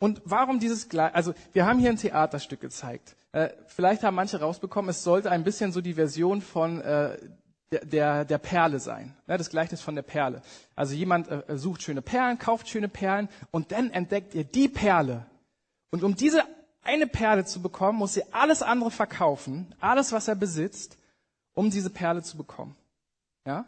[0.00, 3.16] Und warum dieses, also wir haben hier ein Theaterstück gezeigt.
[3.32, 7.18] Äh, vielleicht haben manche rausbekommen, es sollte ein bisschen so die Version von äh,
[7.70, 9.14] der, der, der Perle sein.
[9.26, 10.40] Ne, das Gleichnis von der Perle.
[10.74, 15.26] Also jemand äh, sucht schöne Perlen, kauft schöne Perlen und dann entdeckt ihr die Perle.
[15.90, 16.44] Und um diese
[16.82, 20.96] eine Perle zu bekommen, muss er alles andere verkaufen, alles, was er besitzt,
[21.52, 22.74] um diese Perle zu bekommen.
[23.46, 23.66] Ja?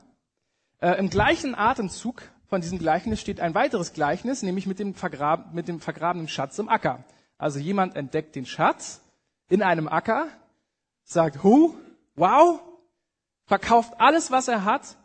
[0.81, 5.55] Äh, Im gleichen Atemzug von diesem Gleichnis steht ein weiteres Gleichnis, nämlich mit dem, Vergrab,
[5.55, 7.03] mit dem vergrabenen Schatz im Acker.
[7.39, 9.01] Also jemand entdeckt den Schatz
[9.49, 10.29] in einem Acker,
[11.03, 11.75] sagt, hu,
[12.15, 12.61] wow,
[13.47, 14.99] verkauft alles, was er hat,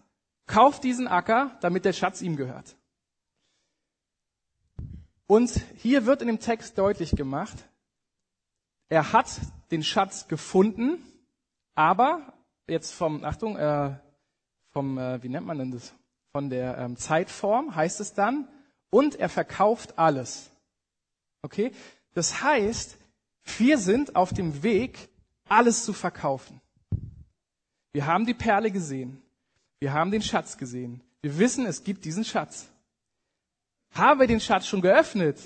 [0.46, 2.76] kauft diesen Acker, damit der Schatz ihm gehört.
[5.26, 7.56] Und hier wird in dem Text deutlich gemacht,
[8.90, 9.40] er hat
[9.72, 11.02] den Schatz gefunden,
[11.76, 12.34] aber
[12.68, 13.96] jetzt vom, Achtung, äh,
[14.72, 15.97] vom, äh, wie nennt man denn das?
[16.38, 18.48] Von der ähm, Zeitform heißt es dann,
[18.92, 20.52] und er verkauft alles.
[21.42, 21.72] Okay?
[22.14, 22.96] Das heißt,
[23.58, 25.10] wir sind auf dem Weg,
[25.50, 26.62] alles zu verkaufen.
[27.92, 29.20] Wir haben die Perle gesehen.
[29.80, 31.02] Wir haben den Schatz gesehen.
[31.24, 32.70] Wir wissen, es gibt diesen Schatz.
[33.96, 35.40] Haben wir den Schatz schon geöffnet?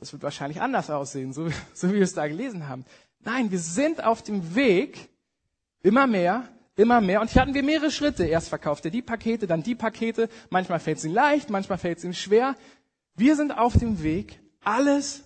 [0.00, 2.84] Das wird wahrscheinlich anders aussehen, so, so wie wir es da gelesen haben.
[3.20, 5.08] Nein, wir sind auf dem Weg,
[5.82, 6.46] immer mehr
[6.76, 7.20] immer mehr.
[7.20, 8.24] Und hier hatten wir mehrere Schritte.
[8.24, 10.28] Erst verkauft er die Pakete, dann die Pakete.
[10.50, 12.56] Manchmal fällt es ihm leicht, manchmal fällt es ihm schwer.
[13.14, 15.24] Wir sind auf dem Weg, alles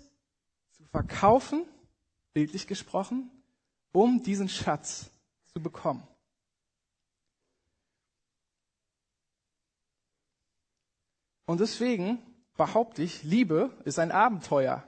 [0.73, 1.65] zu verkaufen,
[2.33, 3.31] bildlich gesprochen,
[3.93, 5.11] um diesen Schatz
[5.53, 6.07] zu bekommen.
[11.47, 12.19] Und deswegen
[12.57, 14.83] behaupte ich, Liebe ist ein Abenteuer.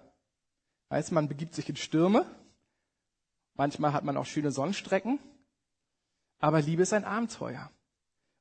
[0.91, 2.27] Heißt, man begibt sich in Stürme.
[3.55, 5.21] Manchmal hat man auch schöne Sonnenstrecken.
[6.39, 7.71] Aber Liebe ist ein Abenteuer.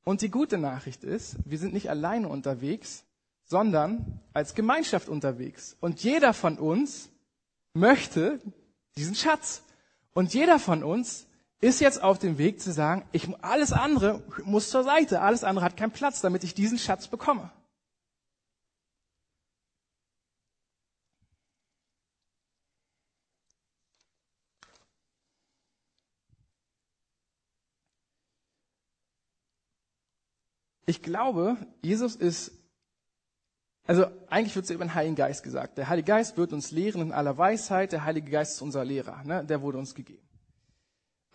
[0.04, 3.04] Und die gute Nachricht ist, wir sind nicht alleine unterwegs,
[3.44, 5.76] sondern als Gemeinschaft unterwegs.
[5.80, 7.10] Und jeder von uns
[7.74, 8.40] möchte
[8.96, 9.64] diesen Schatz.
[10.14, 11.28] Und jeder von uns
[11.60, 15.66] ist jetzt auf dem Weg zu sagen, ich, alles andere muss zur Seite, alles andere
[15.66, 17.52] hat keinen Platz, damit ich diesen Schatz bekomme.
[30.88, 32.52] Ich glaube, Jesus ist,
[33.86, 35.78] also eigentlich wird es über den Heiligen Geist gesagt.
[35.78, 37.92] Der Heilige Geist wird uns lehren in aller Weisheit.
[37.92, 39.22] Der Heilige Geist ist unser Lehrer.
[39.26, 39.44] Ne?
[39.46, 40.26] Der wurde uns gegeben.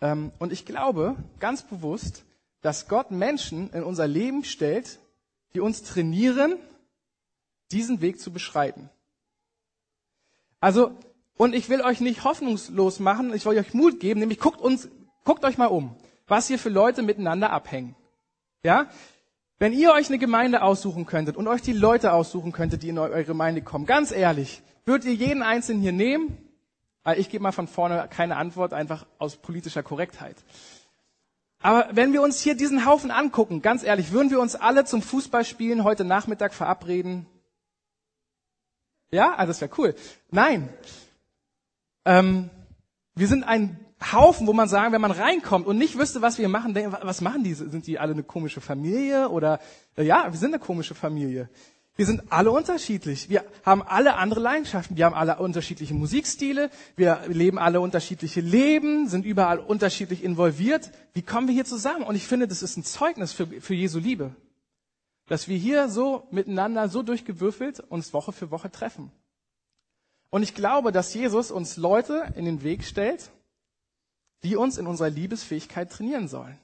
[0.01, 2.25] Ähm, und ich glaube ganz bewusst,
[2.61, 4.99] dass Gott Menschen in unser Leben stellt,
[5.53, 6.57] die uns trainieren,
[7.71, 8.89] diesen Weg zu beschreiten.
[10.59, 10.97] Also,
[11.37, 14.87] und ich will euch nicht hoffnungslos machen, ich will euch Mut geben, nämlich guckt uns,
[15.25, 17.95] guckt euch mal um, was hier für Leute miteinander abhängen.
[18.63, 18.89] Ja?
[19.59, 22.97] Wenn ihr euch eine Gemeinde aussuchen könntet und euch die Leute aussuchen könntet, die in
[22.97, 26.37] eure Gemeinde kommen, ganz ehrlich, würdet ihr jeden Einzelnen hier nehmen?
[27.17, 30.37] Ich gebe mal von vorne keine Antwort, einfach aus politischer Korrektheit.
[31.61, 35.01] Aber wenn wir uns hier diesen Haufen angucken, ganz ehrlich, würden wir uns alle zum
[35.01, 37.25] Fußballspielen heute Nachmittag verabreden?
[39.11, 39.95] Ja, also das wäre cool.
[40.29, 40.69] Nein.
[42.03, 42.49] Ähm,
[43.15, 43.79] wir sind ein
[44.11, 47.21] Haufen, wo man sagen, wenn man reinkommt und nicht wüsste, was wir machen, denken, was
[47.21, 47.53] machen die?
[47.53, 49.29] Sind die alle eine komische Familie?
[49.29, 49.59] Oder
[49.95, 51.49] äh, ja, wir sind eine komische Familie.
[51.95, 53.29] Wir sind alle unterschiedlich.
[53.29, 54.97] Wir haben alle andere Leidenschaften.
[54.97, 56.71] Wir haben alle unterschiedliche Musikstile.
[56.95, 60.91] Wir leben alle unterschiedliche Leben, sind überall unterschiedlich involviert.
[61.13, 62.03] Wie kommen wir hier zusammen?
[62.03, 64.35] Und ich finde, das ist ein Zeugnis für, für Jesu Liebe.
[65.27, 69.11] Dass wir hier so miteinander, so durchgewürfelt uns Woche für Woche treffen.
[70.31, 73.29] Und ich glaube, dass Jesus uns Leute in den Weg stellt,
[74.43, 76.57] die uns in unserer Liebesfähigkeit trainieren sollen.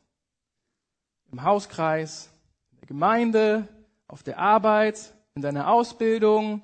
[1.31, 2.29] Im Hauskreis,
[2.71, 3.67] in der Gemeinde,
[4.07, 6.63] auf der Arbeit, in deiner Ausbildung,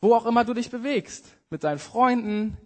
[0.00, 2.56] wo auch immer du dich bewegst, mit deinen Freunden.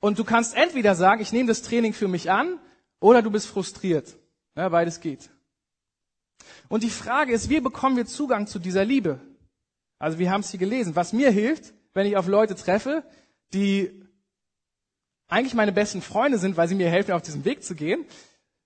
[0.00, 2.58] Und du kannst entweder sagen, ich nehme das Training für mich an,
[3.00, 4.16] oder du bist frustriert.
[4.56, 5.28] Ja, beides geht.
[6.68, 9.20] Und die Frage ist, wie bekommen wir Zugang zu dieser Liebe?
[9.98, 10.96] Also wir haben es hier gelesen.
[10.96, 13.04] Was mir hilft, wenn ich auf Leute treffe,
[13.52, 14.03] die
[15.28, 18.04] eigentlich meine besten Freunde sind, weil sie mir helfen, auf diesen Weg zu gehen,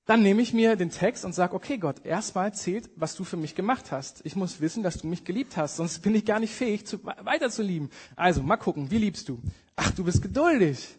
[0.09, 3.37] dann nehme ich mir den Text und sage, okay Gott, erstmal zählt, was du für
[3.37, 4.25] mich gemacht hast.
[4.25, 7.05] Ich muss wissen, dass du mich geliebt hast, sonst bin ich gar nicht fähig, zu,
[7.05, 7.91] weiter zu lieben.
[8.17, 9.43] Also, mal gucken, wie liebst du?
[9.77, 10.97] Ach, du bist geduldig.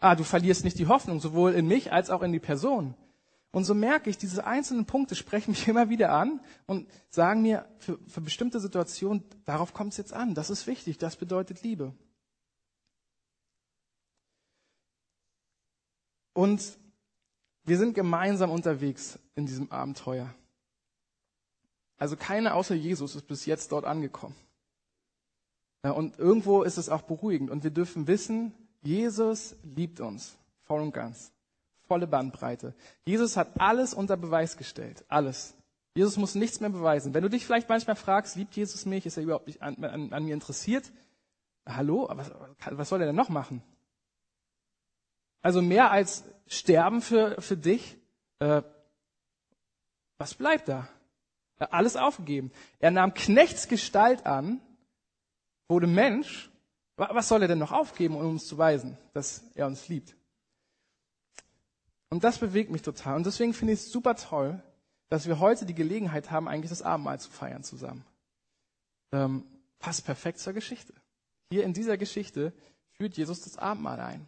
[0.00, 2.94] Ah, du verlierst nicht die Hoffnung, sowohl in mich als auch in die Person.
[3.50, 7.66] Und so merke ich, diese einzelnen Punkte sprechen mich immer wieder an und sagen mir,
[7.78, 10.34] für, für bestimmte Situationen, darauf kommt es jetzt an.
[10.34, 11.92] Das ist wichtig, das bedeutet Liebe.
[16.36, 16.76] Und
[17.64, 20.34] wir sind gemeinsam unterwegs in diesem Abenteuer.
[21.96, 24.36] Also keiner außer Jesus ist bis jetzt dort angekommen.
[25.82, 27.48] Und irgendwo ist es auch beruhigend.
[27.48, 31.32] Und wir dürfen wissen, Jesus liebt uns voll und ganz.
[31.88, 32.74] Volle Bandbreite.
[33.06, 35.06] Jesus hat alles unter Beweis gestellt.
[35.08, 35.54] Alles.
[35.94, 37.14] Jesus muss nichts mehr beweisen.
[37.14, 39.06] Wenn du dich vielleicht manchmal fragst, liebt Jesus mich?
[39.06, 40.92] Ist er überhaupt nicht an, an, an mir interessiert?
[41.64, 42.10] Hallo?
[42.12, 42.30] Was,
[42.72, 43.62] was soll er denn noch machen?
[45.46, 47.96] Also mehr als sterben für, für dich.
[48.40, 48.62] Äh,
[50.18, 50.88] was bleibt da?
[51.60, 52.50] Hat alles aufgegeben.
[52.80, 54.60] Er nahm Knechtsgestalt an,
[55.68, 56.50] wurde Mensch.
[56.96, 60.16] Was soll er denn noch aufgeben, um uns zu weisen, dass er uns liebt?
[62.10, 63.14] Und das bewegt mich total.
[63.14, 64.60] Und deswegen finde ich es super toll,
[65.10, 68.04] dass wir heute die Gelegenheit haben, eigentlich das Abendmahl zu feiern zusammen.
[69.12, 69.44] Ähm,
[69.78, 70.92] passt perfekt zur Geschichte.
[71.52, 72.52] Hier in dieser Geschichte
[72.94, 74.26] führt Jesus das Abendmahl ein.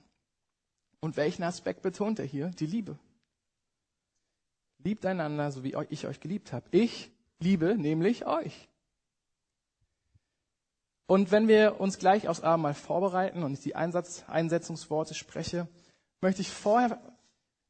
[1.01, 2.49] Und welchen Aspekt betont er hier?
[2.51, 2.99] Die Liebe.
[4.79, 6.67] Liebt einander, so wie ich euch geliebt habe.
[6.71, 8.69] Ich liebe nämlich euch.
[11.07, 15.67] Und wenn wir uns gleich aufs Abendmahl vorbereiten und ich die Einsatz, Einsetzungsworte spreche,
[16.21, 17.01] möchte ich vorher,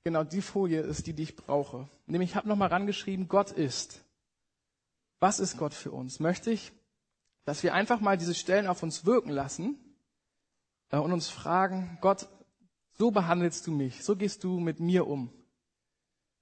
[0.03, 1.89] genau die Folie ist die, die ich brauche.
[2.07, 4.05] Nämlich, ich habe nochmal rangeschrieben, Gott ist.
[5.21, 6.19] Was ist Gott für uns?
[6.19, 6.73] Möchte ich,
[7.45, 9.79] dass wir einfach mal diese Stellen auf uns wirken lassen
[10.91, 12.29] äh, und uns fragen, Gott,
[12.99, 15.33] so behandelst du mich, so gehst du mit mir um.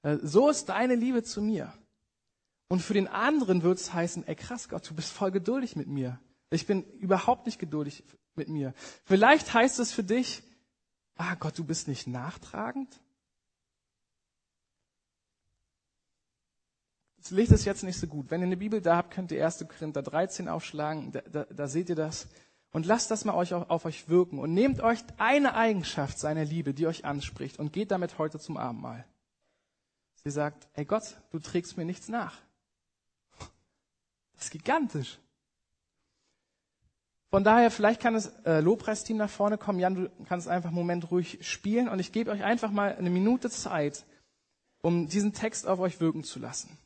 [0.03, 1.73] Äh, so ist deine Liebe zu mir.
[2.69, 5.87] Und für den anderen wird es heißen, ey krass Gott, du bist voll geduldig mit
[5.87, 6.19] mir.
[6.51, 8.75] Ich bin überhaupt nicht geduldig mit mir.
[9.05, 10.43] Vielleicht heißt es für dich,
[11.17, 13.01] ah Gott, du bist nicht nachtragend.
[17.19, 18.31] Das Licht ist jetzt nicht so gut.
[18.31, 19.67] Wenn ihr eine Bibel da habt, könnt ihr 1.
[19.69, 21.11] Korinther 13 aufschlagen.
[21.11, 22.29] Da, da, da seht ihr das.
[22.77, 26.75] Und lasst das mal euch auf euch wirken und nehmt euch eine Eigenschaft seiner Liebe,
[26.75, 29.07] die euch anspricht und geht damit heute zum Abendmahl.
[30.23, 32.37] Sie sagt, ey Gott, du trägst mir nichts nach.
[34.35, 35.19] Das ist gigantisch.
[37.31, 39.79] Von daher, vielleicht kann das äh, Lobpreisteam nach vorne kommen.
[39.79, 43.09] Jan, du kannst einfach einen Moment ruhig spielen und ich gebe euch einfach mal eine
[43.09, 44.05] Minute Zeit,
[44.83, 46.77] um diesen Text auf euch wirken zu lassen.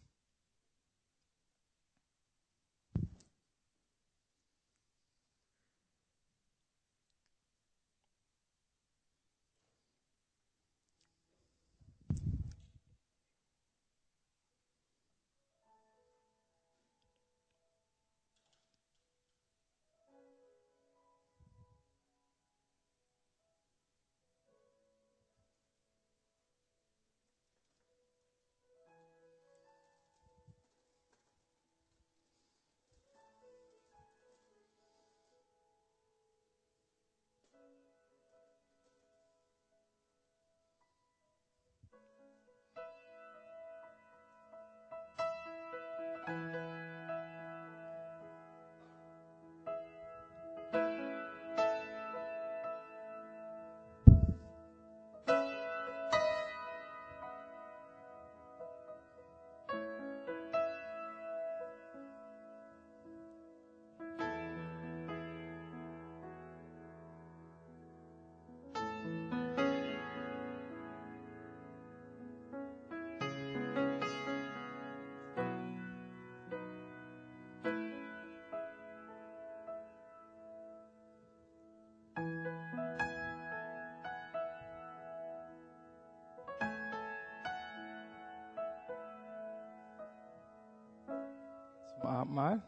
[92.20, 92.62] Abendmahl,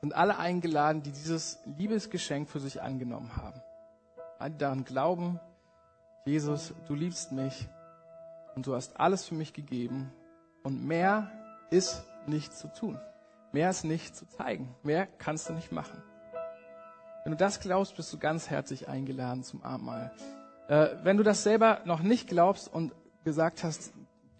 [0.00, 3.60] sind alle eingeladen, die dieses Liebesgeschenk für sich angenommen haben.
[4.38, 5.38] Alle, die daran glauben,
[6.24, 7.68] Jesus, du liebst mich
[8.54, 10.12] und du hast alles für mich gegeben
[10.62, 11.30] und mehr
[11.70, 12.98] ist nicht zu tun.
[13.52, 14.74] Mehr ist nicht zu zeigen.
[14.82, 16.02] Mehr kannst du nicht machen.
[17.24, 20.12] Wenn du das glaubst, bist du ganz herzlich eingeladen zum Abendmahl.
[20.68, 23.92] Äh, wenn du das selber noch nicht glaubst und gesagt hast,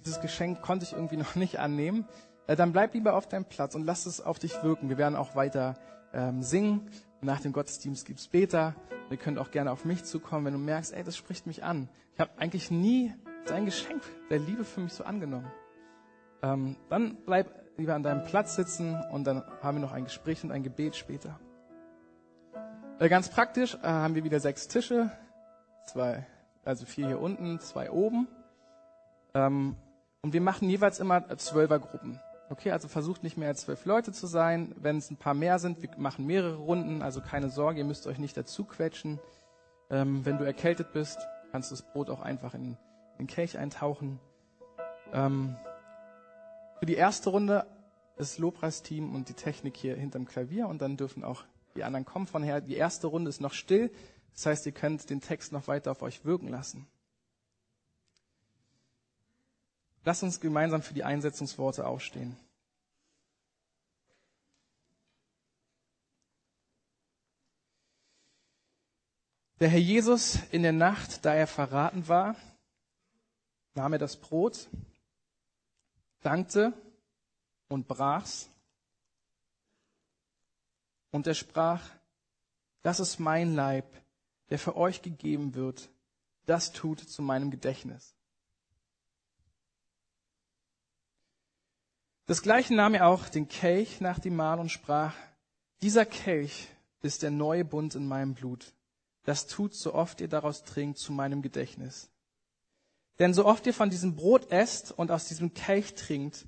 [0.05, 2.09] dieses Geschenk konnte ich irgendwie noch nicht annehmen,
[2.57, 4.89] dann bleib lieber auf deinem Platz und lass es auf dich wirken.
[4.89, 5.77] Wir werden auch weiter
[6.13, 6.91] ähm, singen.
[7.21, 8.75] Nach dem Gottesdienst gibt's Beter.
[9.11, 11.89] Ihr könnt auch gerne auf mich zukommen, wenn du merkst, ey, das spricht mich an.
[12.15, 13.13] Ich habe eigentlich nie
[13.45, 15.51] sein Geschenk der Liebe für mich so angenommen.
[16.43, 20.43] Ähm, dann bleib lieber an deinem Platz sitzen und dann haben wir noch ein Gespräch
[20.45, 21.39] und ein Gebet später.
[22.99, 25.11] Äh, ganz praktisch äh, haben wir wieder sechs Tische,
[25.87, 26.27] zwei,
[26.65, 28.29] also vier hier unten, zwei oben.
[29.35, 29.77] Ähm,
[30.23, 32.21] und wir machen jeweils immer Zwölfergruppen.
[32.51, 34.75] Okay, also versucht nicht mehr als zwölf Leute zu sein.
[34.77, 38.09] Wenn es ein paar mehr sind, wir machen mehrere Runden, also keine Sorge, ihr müsst
[38.09, 39.21] euch nicht dazu quetschen.
[39.89, 41.21] Ähm, wenn du erkältet bist,
[41.53, 42.77] kannst du das Brot auch einfach in,
[43.21, 44.19] den Kelch eintauchen.
[45.13, 45.57] Ähm,
[46.81, 47.67] für die erste Runde
[48.17, 51.45] das Lobpreisteam und die Technik hier hinterm Klavier und dann dürfen auch
[51.77, 52.61] die anderen kommen von her.
[52.61, 53.93] Die erste Runde ist noch still.
[54.35, 56.89] Das heißt, ihr könnt den Text noch weiter auf euch wirken lassen.
[60.05, 62.37] Lasst uns gemeinsam für die Einsetzungsworte aufstehen.
[69.61, 72.35] Der Herr Jesus in der Nacht, da er verraten war,
[73.75, 74.69] nahm er das Brot,
[76.23, 76.73] dankte
[77.69, 78.49] und brach's.
[81.11, 81.83] Und er sprach,
[82.83, 83.85] das ist mein Leib,
[84.49, 85.91] der für euch gegeben wird.
[86.47, 88.15] Das tut zu meinem Gedächtnis.
[92.31, 95.17] Das gleiche nahm er auch den Kelch nach dem Mahl und sprach,
[95.83, 96.69] dieser Kelch
[97.03, 98.73] ist der neue Bund in meinem Blut.
[99.25, 102.09] Das tut, so oft ihr daraus trinkt, zu meinem Gedächtnis.
[103.19, 106.47] Denn so oft ihr von diesem Brot esst und aus diesem Kelch trinkt,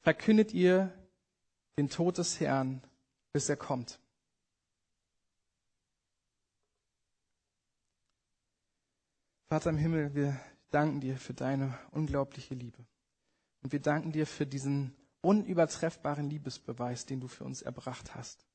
[0.00, 0.92] verkündet ihr
[1.78, 2.82] den Tod des Herrn,
[3.32, 3.98] bis er kommt.
[9.48, 12.84] Vater im Himmel, wir danken dir für deine unglaubliche Liebe.
[13.68, 18.46] Und wir danken dir für diesen unübertreffbaren Liebesbeweis, den du für uns erbracht hast.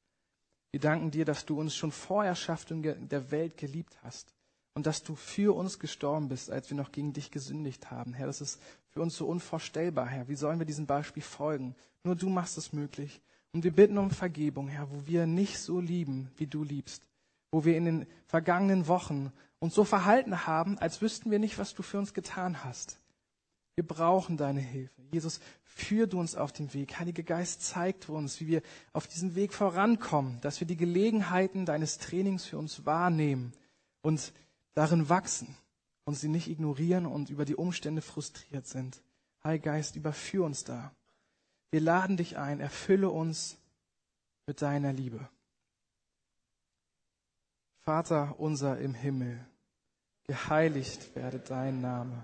[0.72, 4.34] Wir danken dir, dass du uns schon vor Erschaffung der Welt geliebt hast
[4.74, 8.16] und dass du für uns gestorben bist, als wir noch gegen dich gesündigt haben.
[8.16, 10.28] Herr, das ist für uns so unvorstellbar, Herr.
[10.30, 11.76] Wie sollen wir diesem Beispiel folgen?
[12.04, 13.22] Nur du machst es möglich.
[13.52, 17.08] Und wir bitten um Vergebung, Herr, wo wir nicht so lieben, wie du liebst.
[17.52, 21.76] Wo wir in den vergangenen Wochen uns so verhalten haben, als wüssten wir nicht, was
[21.76, 22.98] du für uns getan hast.
[23.76, 25.02] Wir brauchen deine Hilfe.
[25.12, 27.00] Jesus, führ du uns auf den Weg.
[27.00, 28.62] Heiliger Geist, zeigt uns, wie wir
[28.94, 33.54] auf diesem Weg vorankommen, dass wir die Gelegenheiten deines Trainings für uns wahrnehmen
[34.02, 34.34] und
[34.76, 35.56] darin wachsen
[36.06, 39.02] und sie nicht ignorieren und über die Umstände frustriert sind.
[39.44, 40.94] Heiliger Geist, überführ uns da.
[41.72, 43.58] Wir laden dich ein, erfülle uns
[44.46, 45.28] mit deiner Liebe.
[47.80, 49.44] Vater unser im Himmel,
[50.26, 52.24] geheiligt werde dein Name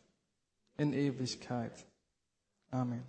[0.81, 1.85] in Ewigkeit.
[2.73, 3.03] Amen.